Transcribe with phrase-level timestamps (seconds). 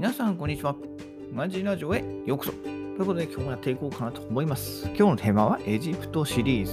[0.00, 0.74] 皆さん、こんにちは。
[1.30, 2.52] マジラジオへようこそ。
[2.52, 4.86] ということで、今日もやっていこうかなと思います。
[4.86, 6.72] 今日のテーマはエジプトシリーズ。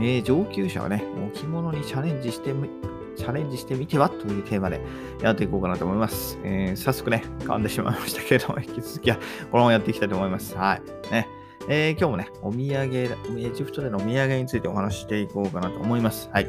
[0.00, 2.68] えー上級者はね、置物にチャレンジしてみ、
[3.16, 4.80] チャレンジしてみてはというテーマで
[5.22, 6.40] やっていこうかなと思います。
[6.42, 9.16] えー早速ね、噛んでしまいましたけれども、 引き続きは
[9.52, 10.56] このままやっていきたいと思います。
[10.56, 10.82] はい。
[11.12, 11.28] ね。
[11.68, 16.28] えー今日もね、お土産、エジプトでのお土産についてお話ししていこうかなと思います。
[16.32, 16.48] はい。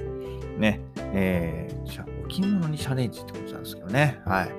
[0.57, 0.81] ね。
[1.13, 4.19] えーじゃあ置物にチャレンジってことなんですけどね。
[4.25, 4.49] はい。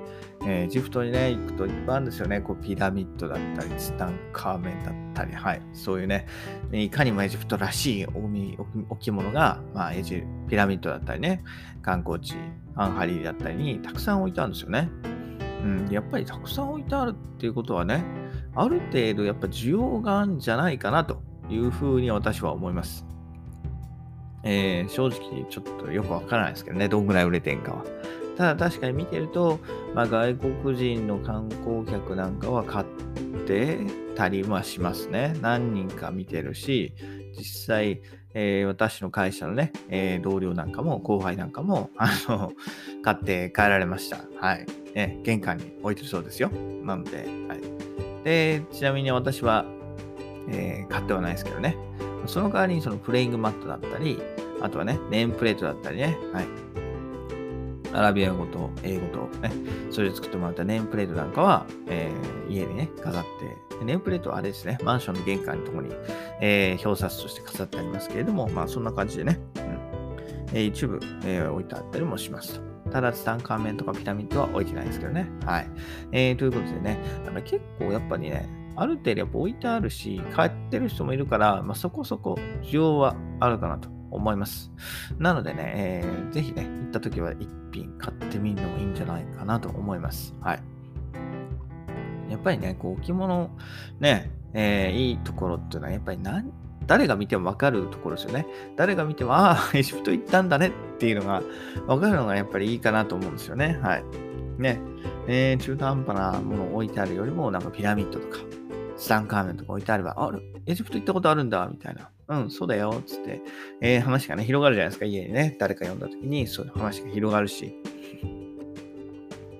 [0.45, 2.41] えーエジプトにね、行くといっぱいあるんですよね。
[2.41, 5.61] こうピラミッドだったり、ツタンカーメンだったり、はい。
[5.73, 6.27] そういうね、
[6.71, 8.57] いかにもエジプトらしい置
[8.89, 11.43] 置物が、まあ、エジピラミッドだったりね、
[11.81, 12.35] 観光地、
[12.75, 14.89] アンハリーだったりにたくさん置いてあるんですよね。
[15.63, 18.03] うん、やっぱりたくさん置いてあるっていうことはね、
[18.55, 23.05] ある程度やっぱ需要があるんじゃないかなというふうに私は思います。
[24.43, 27.85] えー正直ちょっとよくわからないですけどね、どんぐらい売れてんかは。
[28.37, 29.59] ただ確かに見てると、
[29.93, 32.85] まあ、外国人の観光客なんかは買っ
[33.45, 33.79] て
[34.15, 35.35] たりはしますね。
[35.41, 36.93] 何人か見てるし、
[37.37, 38.01] 実際、
[38.35, 42.53] えー私の会社のね、えー同僚なんかも後輩なんかも、あの、
[43.03, 44.17] 買って帰られました。
[44.39, 44.65] はい。
[44.95, 46.49] ね、玄関に置いてるそうですよ。
[46.83, 48.23] なので、はい。
[48.23, 49.65] で、ちなみに私は、
[50.49, 51.75] えー買ってはないですけどね。
[52.25, 54.19] その代わりにそのプレイングマットだったり、
[54.61, 56.45] あとはね、ネームプレートだったりね、はい。
[57.93, 59.51] アラビア語と英語とね、
[59.91, 65.93] それで作ってもらったネームプレートなんかは、えー家にね、飾って、ネームプレートはあれですね、マンションの玄関のところに、
[66.41, 69.63] えー表札として飾ってありますけれども、まあそんな感じでね、うん
[70.53, 72.73] えー一部、えー置いてあったりもしますと。
[72.91, 75.27] ただ、ツタンカーメンとかピラミッドは置いてないですけどね。
[75.45, 75.67] はい。
[76.11, 84.71] えーということでね、だか結構やっぱりね、ある程度やっぱ置いてあるし、買ってる人もいるから、まあ、そこそこ需要はあるかなと思います。
[85.19, 90.33] なのでね、えーぜひね、行った時は一品買ってみるのもいいんじゃないかなと思います。
[90.41, 90.63] はい。
[92.29, 93.49] やっぱりね、こう置物、
[93.99, 96.51] ね、えーいいところっていうのは、やっぱり何、
[96.87, 98.45] 誰が見てもわかるところですよね。
[98.75, 101.41] 誰が見ても、ああ、 エジプト行ったんだねっていうのが
[101.87, 103.79] わかるのがやっぱりいいかなと思うんですよね。
[103.81, 104.03] はい。
[104.57, 104.79] ね、
[105.27, 108.39] えー中途半端なものを置いてあるよりも、なんかピラミッドとか、
[108.97, 112.09] ツタンカーメンとか置いてあれば、あれ、エジプト行ったことあるんだ、みたいな。
[112.27, 113.41] うん、そうだよ、つって、
[113.81, 115.55] えー話がね、広がるじゃないですか、家にね。
[115.59, 117.75] 誰か読んだ時に、そういう話が広がるし、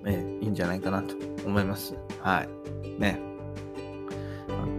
[0.06, 1.14] えーいいんじゃないかなと
[1.46, 1.94] 思います。
[2.20, 3.00] はい。
[3.00, 3.18] ね。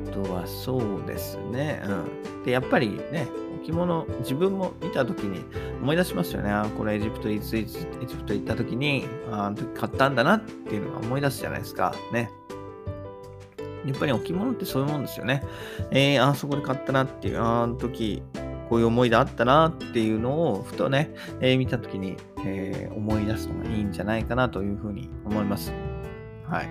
[0.07, 1.81] あとはそうですね。
[1.85, 2.43] うん。
[2.43, 3.27] で、やっぱりね、
[3.61, 5.43] 置物、自分も見た時に
[5.81, 6.51] 思い出しますよね。
[6.51, 11.93] あこれエジプトいついつエジプト行った時に、あーあの時買ったんだなっていうのが思い出すじゃないですか。
[12.13, 12.29] ね。
[13.85, 15.43] やっぱり置物ってそういうもんですよね。
[15.91, 18.23] えー、あそこで買ったなっていう、あの時、
[18.69, 25.71] こういう思い出あったなっていうのを、ふとね、えー見た時に、えー思い出すのがいいんじゃないかなというふうに思います。
[26.49, 26.69] はい。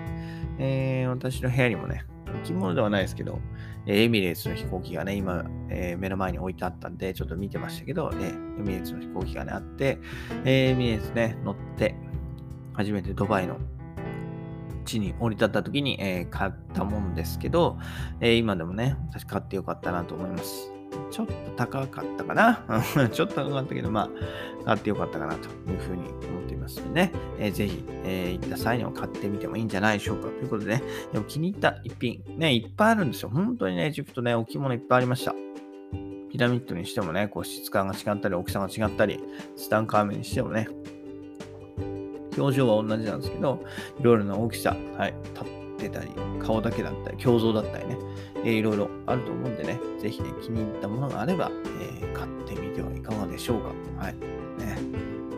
[0.59, 2.05] えー私の部屋にもね、
[2.43, 3.39] 置物ではないですけど、
[3.87, 9.99] えエミレーツの飛行機がね、今、えー目の前に置いてあったんで、ちょっと見てましたけど、えーエミレーツの飛行機がね、あって、
[10.43, 11.95] えーエミレーツね、乗って、
[12.73, 13.57] 初めてドバイの
[14.85, 17.77] 地に降り立った時に、えー買ったもんですけど、
[18.21, 20.71] えー今でもね、私買ってよかったなと思います。
[21.11, 22.63] ちょっと高かったかな？
[23.11, 24.09] ちょっと高かったけど、ま
[24.61, 30.29] あ、買ってよかったかなというふうに思っていますのでね、えーぜひ、えー行った際には買ってみてもいいんじゃないでしょうか。
[30.29, 33.29] ということでね、でも気に入った一品、ね、いっぱいあるんですよ。
[33.29, 35.33] 本当にね、エジプトね、置物いっぱいありました。
[36.31, 39.19] ピラミッドにしてもね、こう質感が違ったり、大きさが違ったり、
[39.55, 40.67] ツタンカーメンにしてもね、
[42.37, 43.63] 表情は同じなんですけど、
[43.99, 45.47] いろいろな大きさ、はい、立っ
[45.77, 47.97] てたり、顔だけだったり、胸像だったりね、
[48.43, 51.51] えーいろいろあると思うんでね、ぜひね、気に入ったものがあれば、
[51.81, 53.69] えー買ってみてはいかがでしょうか。
[53.97, 54.13] はい。
[54.13, 54.77] ね、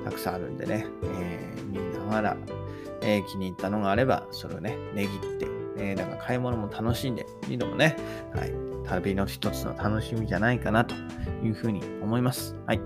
[0.03, 2.38] たくさんあるんでね、えー見ながら、
[3.02, 5.47] えー気に入ったのがあれば、それをね、値切って、
[5.78, 7.96] えーだか買い物も楽しんでみるのもね、
[8.36, 8.53] はい、
[8.88, 10.96] 旅の一つの楽しみじゃないかなと
[11.44, 12.56] いうふうに思います。
[12.66, 12.80] はい。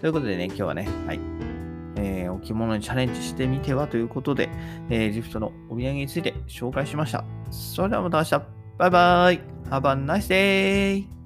[0.00, 1.20] ということでね、今日はね、はい、
[2.04, 4.50] えー置物にチャレンジしてみてはということで、
[4.90, 7.24] えージフトのお土産について紹介しました。
[7.50, 8.42] それではまた明日。
[8.78, 9.40] バイバイ。
[9.70, 11.23] Have a nice day!